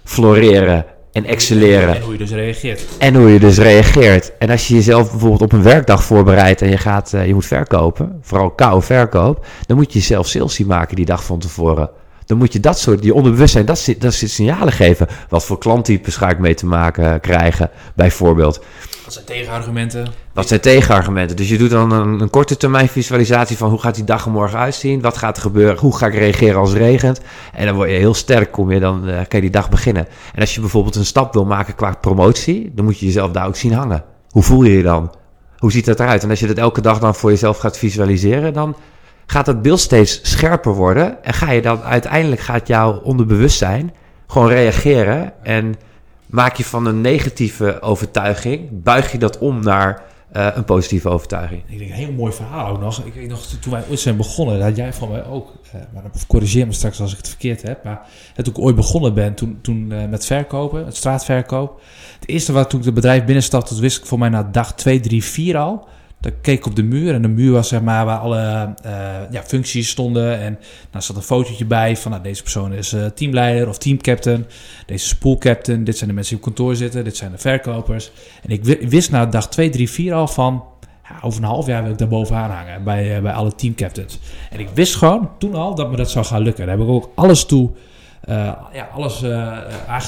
Floreren 0.04 0.84
en 1.16 1.24
excelleren. 1.24 1.94
En 1.94 2.02
hoe 2.02 2.12
je 2.12 2.18
dus 2.18 2.30
reageert. 2.30 2.84
En 2.98 3.14
hoe 3.14 3.28
je 3.28 3.38
dus 3.38 3.58
reageert. 3.58 4.32
En 4.38 4.50
als 4.50 4.68
je 4.68 4.74
jezelf 4.74 5.10
bijvoorbeeld 5.10 5.42
op 5.42 5.52
een 5.52 5.62
werkdag 5.62 6.04
voorbereidt 6.04 6.62
en 6.62 6.70
je, 6.70 6.78
gaat, 6.78 7.12
eh, 7.12 7.26
je 7.26 7.34
moet 7.34 7.46
verkopen, 7.46 8.18
vooral 8.22 8.50
koude 8.50 8.86
verkoop, 8.86 9.46
dan 9.66 9.76
moet 9.76 9.92
je 9.92 9.98
jezelf 9.98 10.26
sales 10.26 10.54
zien 10.54 10.66
maken 10.66 10.96
die 10.96 11.04
dag 11.04 11.24
van 11.24 11.38
tevoren. 11.38 11.90
Dan 12.26 12.38
moet 12.38 12.52
je 12.52 12.60
dat 12.60 12.78
soort, 12.78 13.04
je 13.04 13.14
onderbewustzijn, 13.14 13.66
dat, 13.66 13.94
dat 13.98 14.14
soort 14.14 14.30
signalen 14.30 14.72
geven. 14.72 15.06
Wat 15.28 15.44
voor 15.44 15.58
klanttypes 15.58 16.16
ga 16.16 16.30
ik 16.30 16.38
mee 16.38 16.54
te 16.54 16.66
maken 16.66 17.20
krijgen, 17.20 17.70
bijvoorbeeld. 17.94 18.60
Dat 19.04 19.14
zijn 19.14 19.24
tegenargumenten. 19.24 20.06
Wat 20.32 20.48
zijn 20.48 20.60
tegenargumenten? 20.60 21.36
Dus 21.36 21.48
je 21.48 21.58
doet 21.58 21.70
dan 21.70 21.92
een, 21.92 22.20
een 22.20 22.30
korte 22.30 22.56
termijn 22.56 22.88
visualisatie 22.88 23.56
van 23.56 23.70
hoe 23.70 23.80
gaat 23.80 23.94
die 23.94 24.04
dag 24.04 24.24
er 24.24 24.30
morgen 24.30 24.58
uitzien? 24.58 25.00
Wat 25.00 25.16
gaat 25.16 25.36
er 25.36 25.42
gebeuren? 25.42 25.78
Hoe 25.78 25.96
ga 25.96 26.06
ik 26.06 26.14
reageren 26.14 26.60
als 26.60 26.68
het 26.68 26.78
regent? 26.78 27.20
En 27.52 27.66
dan 27.66 27.74
word 27.74 27.90
je 27.90 27.96
heel 27.96 28.14
sterk, 28.14 28.52
kom 28.52 28.72
je, 28.72 28.80
dan 28.80 29.08
eh, 29.08 29.14
kan 29.14 29.24
je 29.28 29.40
die 29.40 29.50
dag 29.50 29.70
beginnen. 29.70 30.06
En 30.34 30.40
als 30.40 30.54
je 30.54 30.60
bijvoorbeeld 30.60 30.94
een 30.94 31.04
stap 31.04 31.32
wil 31.32 31.44
maken 31.44 31.74
qua 31.74 31.94
promotie, 32.00 32.72
dan 32.74 32.84
moet 32.84 32.98
je 32.98 33.06
jezelf 33.06 33.30
daar 33.30 33.46
ook 33.46 33.56
zien 33.56 33.72
hangen. 33.72 34.04
Hoe 34.30 34.42
voel 34.42 34.62
je 34.62 34.76
je 34.76 34.82
dan? 34.82 35.14
Hoe 35.58 35.72
ziet 35.72 35.84
dat 35.84 36.00
eruit? 36.00 36.22
En 36.22 36.30
als 36.30 36.40
je 36.40 36.46
dat 36.46 36.56
elke 36.56 36.80
dag 36.80 36.98
dan 36.98 37.14
voor 37.14 37.30
jezelf 37.30 37.58
gaat 37.58 37.78
visualiseren, 37.78 38.52
dan 38.52 38.76
gaat 39.36 39.46
dat 39.46 39.62
beeld 39.62 39.80
steeds 39.80 40.20
scherper 40.22 40.74
worden. 40.74 41.24
En 41.24 41.32
ga 41.32 41.50
je 41.50 41.62
dan 41.62 41.82
uiteindelijk 41.82 42.40
gaat 42.40 42.66
jouw 42.66 43.00
onderbewustzijn 43.00 43.92
gewoon 44.26 44.48
reageren. 44.48 45.44
En 45.44 45.74
maak 46.26 46.56
je 46.56 46.64
van 46.64 46.86
een 46.86 47.00
negatieve 47.00 47.80
overtuiging, 47.80 48.68
buig 48.70 49.12
je 49.12 49.18
dat 49.18 49.38
om 49.38 49.62
naar 49.62 50.02
eh, 50.32 50.48
een 50.54 50.64
positieve 50.64 51.08
overtuiging. 51.08 51.62
Ik 51.66 51.78
denk 51.78 51.90
een 51.90 51.96
heel 51.96 52.12
mooi 52.12 52.32
verhaal 52.32 52.68
ook 52.70 52.80
nog. 52.80 53.04
Ik 53.04 53.14
weet 53.14 53.28
nog, 53.28 53.46
toen 53.46 53.72
wij 53.72 53.84
ooit 53.90 54.00
zijn 54.00 54.16
begonnen, 54.16 54.54
dat 54.54 54.64
had 54.64 54.76
jij 54.76 54.92
van 54.92 55.10
mij 55.10 55.24
ook, 55.24 55.52
eh, 55.72 55.80
maar 55.94 56.02
corrigeer 56.26 56.66
me 56.66 56.72
straks 56.72 57.00
als 57.00 57.10
ik 57.10 57.16
het 57.16 57.28
verkeerd 57.28 57.62
heb, 57.62 57.84
maar 57.84 58.00
hè, 58.34 58.42
toen 58.42 58.52
ik 58.52 58.60
ooit 58.60 58.76
begonnen 58.76 59.14
ben, 59.14 59.34
toen, 59.34 59.58
toen 59.62 59.92
eh, 59.92 60.08
met 60.08 60.26
verkopen, 60.26 60.84
het 60.84 60.96
straatverkoop, 60.96 61.80
het 62.20 62.28
eerste 62.28 62.52
wat 62.52 62.70
toen 62.70 62.78
ik 62.78 62.84
het 62.84 62.94
bedrijf 62.94 63.24
binnenstapte, 63.24 63.80
wist 63.80 63.98
ik 63.98 64.06
voor 64.06 64.18
mij 64.18 64.28
na 64.28 64.42
dag 64.42 64.74
2, 64.74 65.00
3, 65.00 65.24
4 65.24 65.56
al, 65.56 65.88
dan 66.20 66.32
keek 66.40 66.58
ik 66.58 66.66
op 66.66 66.76
de 66.76 66.82
muur 66.82 67.14
en 67.14 67.22
de 67.22 67.28
muur 67.28 67.52
was 67.52 67.68
zeg 67.68 67.80
maar 67.80 68.04
waar 68.04 68.18
alle 68.18 68.74
eh, 68.82 68.92
ja, 69.30 69.42
functies 69.42 69.88
stonden 69.88 70.38
en 70.38 70.58
daar 70.90 71.02
zat 71.02 71.16
een 71.16 71.22
fotootje 71.22 71.64
bij 71.64 71.96
van 71.96 72.10
nou, 72.10 72.22
deze 72.22 72.42
persoon 72.42 72.72
is 72.72 72.92
eh, 72.92 73.04
teamleider 73.06 73.68
of 73.68 73.78
teamcaptain, 73.78 74.46
deze 74.86 75.04
is 75.04 75.16
poolcaptain, 75.16 75.84
dit 75.84 75.96
zijn 75.96 76.08
de 76.08 76.14
mensen 76.14 76.36
die 76.36 76.44
op 76.46 76.54
kantoor 76.54 76.76
zitten, 76.76 77.04
dit 77.04 77.16
zijn 77.16 77.30
de 77.30 77.38
verkopers. 77.38 78.10
En 78.42 78.50
ik 78.50 78.64
wi- 78.64 78.88
wist 78.88 79.10
na 79.10 79.26
dag 79.26 79.48
2, 79.48 79.68
3, 79.70 79.90
4 79.90 80.14
al 80.14 80.28
van 80.28 80.64
ja, 81.08 81.16
over 81.22 81.42
een 81.42 81.48
half 81.48 81.66
jaar 81.66 81.82
wil 81.82 81.92
ik 81.92 81.98
daar 81.98 82.08
bovenaan 82.08 82.50
hangen 82.50 82.84
bij, 82.84 83.16
eh, 83.16 83.22
bij 83.22 83.32
alle 83.32 83.54
teamcaptains. 83.54 84.18
En 84.50 84.60
ik 84.60 84.68
wist 84.74 84.94
gewoon 84.94 85.30
toen 85.38 85.54
al 85.54 85.74
dat 85.74 85.90
me 85.90 85.96
dat 85.96 86.10
zou 86.10 86.24
gaan 86.24 86.42
lukken. 86.42 86.66
Daar 86.66 86.76
heb 86.76 86.86
ik 86.86 86.92
ook 86.92 87.10
alles 87.14 87.44
toe, 87.44 87.70
eh, 88.20 88.52
ja, 88.72 88.88
alles 88.94 89.22
eh, 89.22 89.58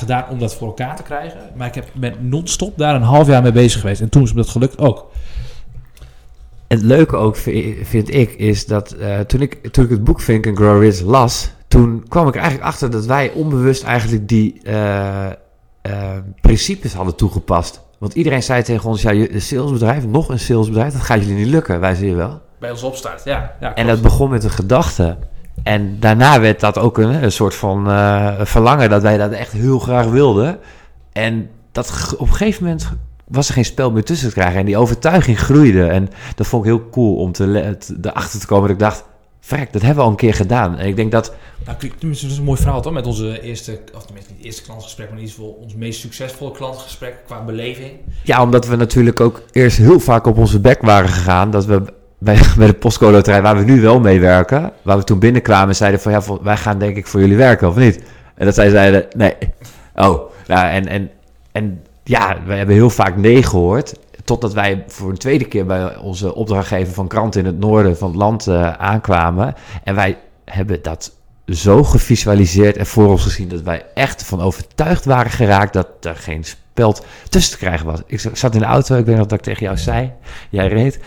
aan 0.09 0.25
om 0.31 0.39
dat 0.39 0.55
voor 0.55 0.67
elkaar 0.67 0.97
te 0.97 1.03
krijgen. 1.03 1.39
Maar 1.55 1.67
ik 1.67 1.75
heb, 1.75 1.89
ben 1.95 2.29
non-stop 2.29 2.79
daar 2.79 2.95
een 2.95 3.03
half 3.03 3.27
jaar 3.27 3.43
mee 3.43 3.53
bezig 3.53 3.81
geweest. 3.81 4.01
En 4.01 4.09
toen 4.09 4.23
is 4.23 4.33
me 4.33 4.37
dat 4.37 4.49
gelukt 4.49 4.79
ook. 4.79 5.11
En 6.69 6.77
het 6.77 6.87
leuke 6.87 7.17
ook 7.17 7.37
vi- 7.37 7.79
vind 7.83 8.15
ik 8.15 8.31
is 8.33 8.67
dat 8.67 8.93
eh, 8.93 9.21
toen, 9.21 9.41
ik, 9.41 9.67
toen 9.73 9.85
ik 9.85 9.91
het 9.91 10.05
boek 10.05 10.21
Think 10.21 10.47
and 10.47 10.57
Grow 10.57 10.83
Rich 10.83 11.01
las, 11.01 11.51
toen 11.69 12.05
kwam 12.09 12.29
ik 12.29 12.35
eigenlijk 12.35 12.65
achter 12.65 12.91
dat 12.91 13.07
wij 13.07 13.31
onbewust 13.33 13.83
eigenlijk 13.83 14.29
die 14.29 14.61
eh, 14.63 15.27
eh, 15.27 15.33
principes 16.41 16.93
hadden 16.95 17.15
toegepast. 17.17 17.87
Want 17.99 18.15
iedereen 18.15 18.43
zei 18.43 18.63
tegen 18.63 18.89
ons, 18.89 19.03
ja, 19.03 19.11
je 19.11 19.35
een 19.35 19.41
salesbedrijf, 19.43 20.07
nog 20.07 20.29
een 20.29 20.39
salesbedrijf, 20.39 20.93
dat 20.93 21.03
gaat 21.03 21.21
jullie 21.21 21.35
niet 21.37 21.47
lukken. 21.53 21.81
Wij 21.81 21.95
zien 21.95 22.17
wel. 22.17 22.41
Bij 22.59 22.71
ons 22.71 22.83
opstart, 22.83 23.25
ja. 23.25 23.55
ja 23.61 23.75
En 23.75 23.87
dat 23.87 24.03
begon 24.03 24.31
met 24.31 24.45
een 24.45 24.51
gedachte. 24.51 25.17
En 25.63 25.97
daarna 26.01 26.41
werd 26.41 26.61
dat 26.61 26.79
ook 26.79 26.99
een, 26.99 27.23
een 27.23 27.33
soort 27.33 27.55
van 27.55 27.85
verlangen 28.47 28.91
dat 28.91 29.03
wij 29.03 29.17
dat 29.17 29.33
echt 29.33 29.53
heel 29.53 29.79
graag 29.79 30.07
wilden. 30.07 30.59
En 31.13 31.51
dat 31.73 32.15
op 32.19 32.29
een 32.29 32.35
gegeven 32.35 32.65
moment 32.65 32.91
was 33.29 33.49
er 33.49 33.55
geen 33.55 33.65
spel 33.65 33.91
meer 33.91 34.05
tussen 34.05 34.29
te 34.29 34.35
krijgen. 34.35 34.61
En 34.61 34.67
die 34.67 34.77
overtuiging 34.77 35.39
groeide. 35.39 35.87
En 35.87 36.09
dat 36.35 36.47
vond 36.47 36.65
ik 36.65 36.71
heel 36.71 36.89
cool 36.91 37.17
om 37.17 37.33
te 37.33 37.77
te- 37.79 37.97
erachter 38.03 38.41
te 38.41 38.47
komen. 38.47 38.63
Dat 38.63 38.73
ik 38.77 38.79
dacht, 38.83 39.05
vrek, 39.41 39.73
dat 39.73 39.81
hebben 39.83 39.99
we 39.99 40.05
al 40.05 40.11
een 40.11 40.17
keer 40.17 40.35
gedaan. 40.35 40.79
En 40.79 40.87
ik 40.87 40.97
denk 40.97 41.13
dat, 41.13 41.35
Nou, 41.67 41.79
tenminste, 41.99 42.25
dat 42.25 42.33
is 42.33 42.39
een 42.39 42.45
mooi 42.45 42.61
verhaal 42.61 42.83
toch? 42.83 42.93
Met 42.93 43.07
onze 43.07 43.41
eerste, 43.43 43.81
of 43.95 44.05
tenminste 44.05 44.33
niet 44.37 44.45
eerste 44.45 44.63
klantgesprek, 44.63 45.09
maar 45.09 45.19
in 45.19 45.25
ieder 45.25 45.39
geval 45.39 45.53
ons 45.63 45.75
meest 45.75 46.01
succesvolle 46.01 46.53
klantgesprek 46.53 47.15
qua 47.27 47.45
beleving. 47.45 47.91
ja, 48.23 48.43
omdat 48.43 48.67
we 48.67 48.77
natuurlijk 48.77 49.21
ook 49.21 49.43
eerst 49.53 49.77
heel 49.79 50.01
vaak 50.01 50.27
op 50.27 50.37
onze 50.39 50.61
bek 50.61 50.83
waren 50.83 51.09
gegaan. 51.09 51.51
Dat 51.51 51.65
we 51.65 51.83
bij, 52.19 52.39
bij 52.59 52.67
de 52.67 52.75
postcode 52.75 53.13
loterij, 53.13 53.43
waar 53.43 53.57
we 53.59 53.65
nu 53.65 53.81
wel 53.81 54.01
mee 54.01 54.21
werken. 54.21 54.73
Waar 54.83 54.97
we 54.99 55.05
toen 55.05 55.19
binnenkwamen, 55.19 55.77
zeiden 55.77 56.01
van, 56.01 56.13
ja, 56.13 56.23
wij 56.43 56.57
gaan 56.57 56.79
denk 56.79 56.97
ik 56.97 57.07
voor 57.07 57.21
jullie 57.21 57.37
werken, 57.37 57.69
of 57.69 57.77
niet? 57.77 58.03
En 58.35 58.45
dat 58.45 58.55
zij 58.55 58.71
zeiden, 58.71 59.07
nee. 59.17 59.35
Oh, 59.95 60.31
nou, 60.47 60.69
en, 60.69 60.87
en, 60.89 61.11
en 61.53 61.83
ja, 62.09 62.37
we 62.47 62.55
hebben 62.55 62.75
heel 62.75 62.91
vaak 62.91 63.17
nee 63.17 63.43
gehoord. 63.43 63.95
Totdat 64.25 64.53
wij 64.53 64.85
voor 64.87 65.11
een 65.11 65.19
tweede 65.19 65.45
keer 65.45 65.67
bij 65.67 65.97
onze 65.97 66.35
opdrachtgever 66.35 66.95
van 66.95 67.09
kranten 67.09 67.41
in 67.41 67.47
het 67.47 67.59
noorden 67.59 67.99
van 67.99 68.09
het 68.09 68.17
land 68.17 68.47
eh, 68.47 68.73
aankwamen. 68.73 69.55
En 69.85 69.95
wij 69.95 70.19
hebben 70.45 70.83
dat 70.83 71.13
zo 71.47 71.85
gevisualiseerd 71.85 72.77
en 72.77 72.87
voor 72.87 73.09
ons 73.09 73.23
gezien 73.23 73.49
dat 73.49 73.63
wij 73.63 73.87
echt 73.95 74.25
van 74.25 74.41
overtuigd 74.41 75.05
waren 75.05 75.31
geraakt 75.31 75.73
dat 75.73 75.89
er 76.01 76.17
geen 76.17 76.45
speld 76.45 77.05
tussen 77.29 77.53
te 77.53 77.59
krijgen 77.59 77.87
was. 77.87 78.03
Ik 78.07 78.21
zat 78.33 78.55
in 78.55 78.61
de 78.61 78.67
auto, 78.67 78.97
ik 78.97 79.07
weet 79.07 79.17
nog 79.17 79.27
dat 79.27 79.39
ik 79.39 79.45
tegen 79.45 79.63
jou 79.63 79.77
zei, 79.77 80.13
jij 80.51 80.69
reed. 80.69 81.01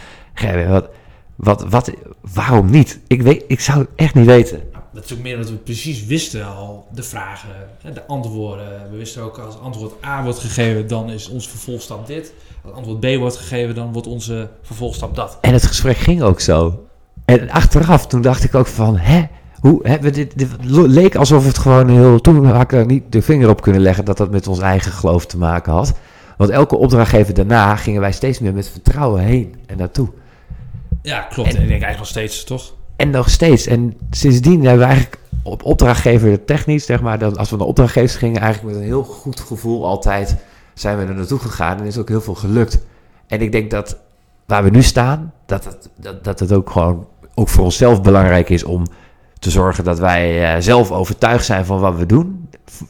Wat, 0.67 0.89
Wat, 1.35 1.65
wat, 1.69 1.91
waarom 2.33 2.69
niet? 2.69 2.99
Ik, 3.07 3.21
weet, 3.21 3.43
ik 3.47 3.59
zou 3.59 3.79
het 3.79 3.89
echt 3.95 4.15
niet 4.15 4.25
weten. 4.25 4.61
Dat 4.93 5.03
is 5.05 5.13
ook 5.13 5.19
meer 5.19 5.37
dat 5.37 5.49
we 5.49 5.55
precies 5.55 6.05
wisten 6.05 6.45
al 6.45 6.87
de 6.93 7.03
vragen, 7.03 7.49
de 7.93 8.05
antwoorden. 8.07 8.91
We 8.91 8.97
wisten 8.97 9.21
ook 9.23 9.37
als 9.37 9.59
antwoord 9.59 10.05
A 10.05 10.23
wordt 10.23 10.39
gegeven, 10.39 10.87
dan 10.87 11.09
is 11.09 11.29
onze 11.29 11.49
vervolgstap 11.49 12.07
dit. 12.07 12.33
Als 12.65 12.73
antwoord 12.73 12.99
B 12.99 13.17
wordt 13.17 13.35
gegeven, 13.35 13.75
dan 13.75 13.93
wordt 13.93 14.07
onze 14.07 14.49
vervolgstap 14.61 15.15
dat. 15.15 15.37
En 15.41 15.53
het 15.53 15.65
gesprek 15.65 15.97
ging 15.97 16.21
ook 16.21 16.39
zo. 16.39 16.85
En 17.25 17.49
achteraf, 17.49 18.07
toen 18.07 18.21
dacht 18.21 18.43
ik 18.43 18.55
ook 18.55 18.67
van, 18.67 18.97
hè? 18.97 19.23
Hoe 19.59 19.79
hebben 19.87 20.11
we 20.11 20.17
dit, 20.17 20.37
dit 20.37 20.49
leek 20.69 21.15
alsof 21.15 21.45
het 21.45 21.57
gewoon 21.57 21.89
heel... 21.89 22.19
Toen 22.19 22.45
had 22.45 22.61
ik 22.61 22.71
er 22.71 22.85
niet 22.85 23.03
de 23.11 23.21
vinger 23.21 23.49
op 23.49 23.61
kunnen 23.61 23.81
leggen 23.81 24.05
dat 24.05 24.17
dat 24.17 24.31
met 24.31 24.47
ons 24.47 24.59
eigen 24.59 24.91
geloof 24.91 25.25
te 25.25 25.37
maken 25.37 25.73
had. 25.73 25.93
Want 26.37 26.49
elke 26.49 26.75
opdrachtgever 26.75 27.33
daarna 27.33 27.75
gingen 27.75 28.01
wij 28.01 28.11
steeds 28.11 28.39
meer 28.39 28.53
met 28.53 28.69
vertrouwen 28.69 29.21
heen 29.21 29.55
en 29.65 29.77
naartoe. 29.77 30.09
Ja, 31.01 31.19
klopt. 31.21 31.49
En, 31.49 31.55
En- 31.55 31.61
ik 31.61 31.67
denk 31.67 31.81
eigenlijk 31.81 31.97
nog 31.97 32.07
steeds, 32.07 32.43
toch? 32.43 32.73
En 33.01 33.09
nog 33.09 33.29
steeds. 33.29 33.67
En 33.67 33.97
sindsdien 34.11 34.63
hebben 34.63 34.79
we 34.79 34.93
eigenlijk 34.93 35.19
op 35.43 35.63
opdrachtgever 35.63 36.45
technisch, 36.45 36.85
zeg 36.85 37.01
maar, 37.01 37.19
dat 37.19 37.37
als 37.37 37.49
we 37.49 37.57
naar 37.57 37.67
opdrachtgevers 37.67 38.15
gingen, 38.15 38.41
eigenlijk 38.41 38.73
met 38.73 38.81
een 38.83 38.89
heel 38.89 39.03
goed 39.03 39.39
gevoel 39.39 39.85
altijd 39.85 40.35
zijn 40.73 40.97
we 40.97 41.05
er 41.05 41.15
naartoe 41.15 41.39
gegaan 41.39 41.79
en 41.79 41.85
is 41.85 41.97
ook 41.97 42.09
heel 42.09 42.21
veel 42.21 42.35
gelukt. 42.35 42.79
En 43.27 43.41
ik 43.41 43.51
denk 43.51 43.71
dat 43.71 43.97
waar 44.45 44.63
we 44.63 44.69
nu 44.69 44.81
staan, 44.81 45.33
dat 45.45 45.65
het, 45.65 45.89
dat, 45.95 46.23
dat 46.23 46.39
het 46.39 46.51
ook 46.53 46.69
gewoon 46.69 47.07
ook 47.33 47.47
voor 47.47 47.63
onszelf 47.63 48.01
belangrijk 48.01 48.49
is 48.49 48.63
om 48.63 48.83
te 49.39 49.51
zorgen 49.51 49.83
dat 49.83 49.99
wij 49.99 50.53
eh, 50.53 50.61
zelf 50.61 50.91
overtuigd 50.91 51.45
zijn 51.45 51.65
van 51.65 51.79
wat 51.79 51.95
we 51.95 52.05
doen. 52.05 52.49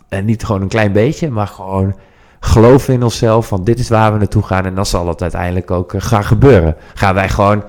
En 0.10 0.25
niet 0.25 0.44
gewoon 0.44 0.62
een 0.62 0.68
klein 0.68 0.91
beetje, 0.91 1.30
maar 1.30 1.48
gewoon 1.48 1.96
geloven 2.39 2.94
in 2.94 3.03
onszelf 3.03 3.48
van 3.48 3.63
dit 3.63 3.80
is 3.80 3.89
waar 3.89 4.12
we 4.12 4.18
naartoe 4.18 4.44
gaan 4.44 4.65
en 4.65 4.75
dan 4.75 4.86
zal 4.86 5.08
het 5.08 5.22
uiteindelijk 5.22 5.72
ook 5.72 5.94
eh, 5.94 6.01
gaan 6.01 6.25
gebeuren. 6.25 6.75
Gaan 6.94 7.13
wij 7.13 7.30
gewoon 7.30 7.63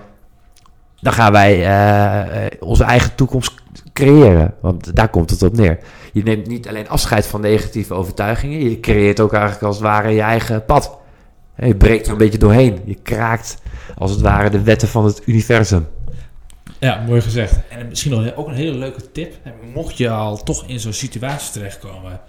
dan 1.02 1.12
gaan 1.12 1.32
wij 1.32 1.52
eh, 1.52 2.44
eh, 2.44 2.52
onze 2.60 2.84
eigen 2.84 3.14
toekomst 3.14 3.52
creëren. 3.92 4.54
Want 4.60 4.96
daar 4.96 5.08
komt 5.08 5.30
het 5.30 5.42
op 5.42 5.56
neer. 5.56 5.78
Je 6.12 6.22
neemt 6.22 6.46
niet 6.46 6.68
alleen 6.68 6.88
afscheid 6.88 7.26
van 7.26 7.40
negatieve 7.40 7.94
overtuigingen. 7.94 8.70
Je 8.70 8.80
creëert 8.80 9.20
ook 9.20 9.32
eigenlijk 9.32 9.62
als 9.64 9.76
het 9.76 9.84
ware 9.84 10.10
je 10.10 10.20
eigen 10.20 10.64
pad. 10.64 10.98
Je 11.56 11.74
breekt 11.74 12.06
er 12.06 12.12
een 12.12 12.18
beetje 12.18 12.38
doorheen. 12.38 12.78
Je 12.84 12.94
kraakt 12.94 13.58
als 13.94 14.10
het 14.10 14.20
ware 14.20 14.50
de 14.50 14.62
wetten 14.62 14.88
van 14.88 15.04
het 15.04 15.22
universum. 15.26 15.86
Ja, 16.78 17.04
mooi 17.06 17.20
gezegd. 17.20 17.58
En 17.68 17.88
misschien 17.88 18.10
nog 18.10 18.36
ook 18.36 18.48
een 18.48 18.54
hele 18.54 18.78
leuke 18.78 19.12
tip. 19.12 19.34
Mocht 19.74 19.96
je 19.96 20.10
al 20.10 20.42
toch 20.42 20.64
in 20.66 20.80
zo'n 20.80 20.92
situatie 20.92 21.52
terechtkomen, 21.52 22.20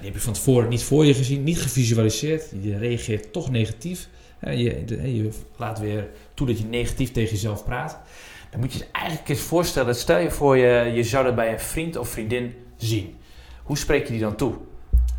die 0.00 0.10
heb 0.10 0.14
je 0.14 0.20
van 0.20 0.32
tevoren 0.32 0.68
niet 0.68 0.82
voor 0.82 1.04
je 1.04 1.14
gezien, 1.14 1.44
niet 1.44 1.60
gevisualiseerd, 1.60 2.44
je 2.60 2.78
reageert 2.78 3.32
toch 3.32 3.50
negatief. 3.50 4.08
Je, 4.40 4.82
je 4.86 5.28
laat 5.56 5.78
weer 5.78 6.08
toe 6.34 6.46
dat 6.46 6.58
je 6.58 6.64
negatief 6.64 7.12
tegen 7.12 7.30
jezelf 7.30 7.64
praat. 7.64 7.98
Dan 8.50 8.60
moet 8.60 8.72
je 8.72 8.78
je 8.78 8.86
eigenlijk 8.92 9.28
eens 9.28 9.40
voorstellen, 9.40 9.94
stel 9.94 10.18
je 10.18 10.30
voor 10.30 10.56
je, 10.56 10.92
je 10.94 11.02
zou 11.02 11.24
dat 11.24 11.34
bij 11.34 11.52
een 11.52 11.60
vriend 11.60 11.96
of 11.96 12.08
vriendin 12.08 12.54
zien. 12.76 13.16
Hoe 13.62 13.78
spreek 13.78 14.06
je 14.06 14.12
die 14.12 14.20
dan 14.20 14.36
toe? 14.36 14.54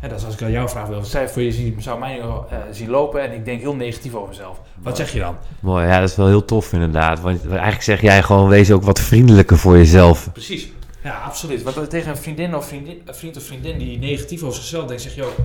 Dat 0.00 0.18
is 0.18 0.24
als 0.24 0.34
ik 0.34 0.42
aan 0.42 0.50
jou 0.50 0.68
vraag 0.68 0.88
wil. 0.88 1.04
Stel 1.04 1.20
je 1.20 1.28
voor 1.28 1.42
je 1.42 1.74
zou 1.78 1.98
mij 1.98 2.18
uh, 2.18 2.34
zien 2.70 2.88
lopen 2.88 3.22
en 3.22 3.32
ik 3.32 3.44
denk 3.44 3.60
heel 3.60 3.74
negatief 3.74 4.14
over 4.14 4.28
mezelf. 4.28 4.60
Wat 4.82 4.96
zeg 4.96 5.12
je 5.12 5.18
dan? 5.18 5.36
Mooi, 5.60 5.86
ja, 5.86 6.00
dat 6.00 6.08
is 6.08 6.16
wel 6.16 6.26
heel 6.26 6.44
tof 6.44 6.72
inderdaad. 6.72 7.20
Want 7.20 7.48
eigenlijk 7.48 7.82
zeg 7.82 8.00
jij 8.00 8.22
gewoon, 8.22 8.48
wees 8.48 8.70
ook 8.70 8.82
wat 8.82 9.00
vriendelijker 9.00 9.58
voor 9.58 9.76
jezelf. 9.76 10.32
Precies. 10.32 10.72
Ja, 11.02 11.18
absoluut. 11.18 11.62
Want 11.62 11.90
tegen 11.90 12.10
een 12.10 12.16
vriendin 12.16 12.54
of 12.56 12.66
vriendin, 12.66 13.02
een 13.04 13.14
vriend 13.14 13.36
of 13.36 13.42
vriendin 13.42 13.78
die 13.78 13.98
negatief 13.98 14.42
over 14.42 14.54
zichzelf 14.56 14.86
denkt, 14.86 15.02
zeg 15.02 15.14
je 15.14 15.24
ook, 15.24 15.36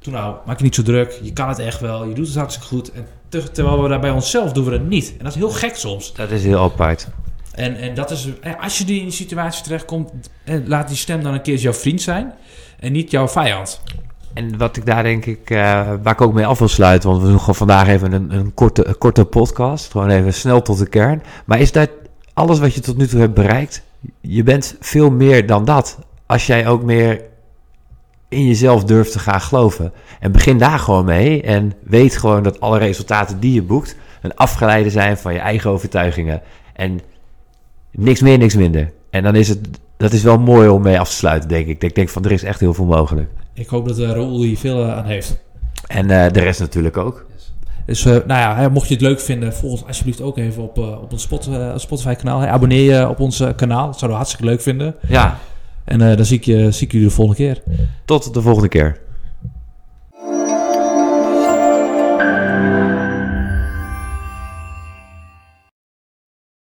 doe 0.00 0.12
nou, 0.12 0.36
maak 0.46 0.58
je 0.58 0.64
niet 0.64 0.74
zo 0.74 0.82
druk, 0.82 1.18
je 1.22 1.32
kan 1.32 1.48
het 1.48 1.58
echt 1.58 1.80
wel, 1.80 2.04
je 2.04 2.14
doet 2.14 2.26
het 2.26 2.36
hartstikke 2.36 2.68
goed. 2.68 2.92
En 2.92 3.06
te- 3.28 3.50
terwijl 3.50 3.82
we 3.82 3.88
dat 3.88 4.00
bij 4.00 4.10
onszelf 4.10 4.52
doen 4.52 4.64
we 4.64 4.70
dat 4.70 4.82
niet. 4.82 5.08
En 5.18 5.24
dat 5.24 5.32
is 5.32 5.38
heel 5.38 5.50
gek 5.50 5.76
soms. 5.76 6.14
Dat 6.14 6.30
is 6.30 6.44
heel 6.44 6.60
apart. 6.62 7.08
En, 7.52 7.76
en 7.76 7.94
dat 7.94 8.10
is, 8.10 8.28
eh, 8.40 8.52
als 8.62 8.78
je 8.78 8.84
die 8.84 8.98
in 8.98 9.04
die 9.04 9.12
situatie 9.12 9.62
terechtkomt, 9.62 10.10
eh, 10.44 10.56
laat 10.64 10.88
die 10.88 10.96
stem 10.96 11.22
dan 11.22 11.34
een 11.34 11.42
keer 11.42 11.56
jouw 11.56 11.72
vriend 11.72 12.02
zijn 12.02 12.32
en 12.78 12.92
niet 12.92 13.10
jouw 13.10 13.28
vijand. 13.28 13.80
En 14.34 14.58
wat 14.58 14.76
ik 14.76 14.86
daar 14.86 15.02
denk 15.02 15.26
ik, 15.26 15.50
eh, 15.50 15.58
waar 16.02 16.12
ik 16.12 16.20
ook 16.20 16.32
mee 16.32 16.46
af 16.46 16.58
wil 16.58 16.68
sluiten, 16.68 17.08
want 17.10 17.22
we 17.22 17.28
doen 17.28 17.38
gewoon 17.38 17.54
vandaag 17.54 17.88
even 17.88 18.12
een, 18.12 18.34
een, 18.34 18.54
korte, 18.54 18.86
een 18.86 18.98
korte 18.98 19.24
podcast, 19.24 19.90
gewoon 19.90 20.10
even 20.10 20.34
snel 20.34 20.62
tot 20.62 20.78
de 20.78 20.86
kern. 20.88 21.22
Maar 21.44 21.60
is 21.60 21.72
dat 21.72 21.90
alles 22.32 22.58
wat 22.58 22.74
je 22.74 22.80
tot 22.80 22.96
nu 22.96 23.06
toe 23.06 23.20
hebt 23.20 23.34
bereikt? 23.34 23.82
Je 24.20 24.42
bent 24.42 24.76
veel 24.80 25.10
meer 25.10 25.46
dan 25.46 25.64
dat. 25.64 25.98
Als 26.26 26.46
jij 26.46 26.66
ook 26.66 26.82
meer 26.82 27.20
in 28.28 28.46
jezelf 28.46 28.84
durft 28.84 29.12
te 29.12 29.18
gaan 29.18 29.40
geloven. 29.40 29.92
En 30.20 30.32
begin 30.32 30.58
daar 30.58 30.78
gewoon 30.78 31.04
mee 31.04 31.42
en 31.42 31.72
weet 31.82 32.16
gewoon 32.16 32.42
dat 32.42 32.60
alle 32.60 32.78
resultaten 32.78 33.40
die 33.40 33.54
je 33.54 33.62
boekt 33.62 33.96
een 34.22 34.34
afgeleide 34.34 34.90
zijn 34.90 35.18
van 35.18 35.32
je 35.32 35.38
eigen 35.38 35.70
overtuigingen. 35.70 36.42
En 36.72 37.00
niks 37.90 38.20
meer, 38.20 38.38
niks 38.38 38.54
minder. 38.54 38.92
En 39.10 39.22
dan 39.22 39.34
is 39.34 39.48
het, 39.48 39.68
dat 39.96 40.12
is 40.12 40.22
wel 40.22 40.38
mooi 40.38 40.68
om 40.68 40.82
mee 40.82 41.00
af 41.00 41.08
te 41.08 41.14
sluiten, 41.14 41.48
denk 41.48 41.66
ik. 41.66 41.82
Ik 41.82 41.94
denk 41.94 42.08
van, 42.08 42.24
er 42.24 42.32
is 42.32 42.42
echt 42.42 42.60
heel 42.60 42.74
veel 42.74 42.84
mogelijk. 42.84 43.30
Ik 43.54 43.66
hoop 43.66 43.88
dat 43.88 43.98
uh, 43.98 44.10
Raoul 44.10 44.42
hier 44.42 44.56
veel 44.56 44.86
uh, 44.86 44.96
aan 44.96 45.04
heeft. 45.04 45.38
En 45.86 46.04
uh, 46.04 46.30
de 46.30 46.40
rest 46.40 46.60
natuurlijk 46.60 46.96
ook. 46.96 47.26
Dus 47.86 48.04
uh, 48.04 48.12
nou 48.12 48.60
ja, 48.60 48.68
mocht 48.68 48.88
je 48.88 48.94
het 48.94 49.02
leuk 49.02 49.20
vinden, 49.20 49.52
volg 49.52 49.72
ons 49.72 49.86
alsjeblieft 49.86 50.20
ook 50.20 50.38
even 50.38 50.62
op, 50.62 50.78
uh, 50.78 51.02
op 51.02 51.12
ons 51.12 51.22
Spot, 51.22 51.48
Spotify 51.76 52.14
kanaal. 52.14 52.44
Abonneer 52.44 52.98
je 52.98 53.08
op 53.08 53.20
ons 53.20 53.44
kanaal, 53.56 53.86
dat 53.86 53.98
zouden 53.98 54.08
we 54.08 54.14
hartstikke 54.14 54.44
leuk 54.44 54.60
vinden. 54.60 54.94
Ja. 55.08 55.38
En 55.84 55.98
dan 55.98 56.24
zie 56.24 56.36
ik, 56.36 56.44
je, 56.44 56.70
zie 56.70 56.86
ik 56.86 56.92
jullie 56.92 57.08
de 57.08 57.14
volgende 57.14 57.42
keer. 57.42 57.62
Tot 58.04 58.34
de 58.34 58.42
volgende 58.42 58.68
keer. 58.68 59.00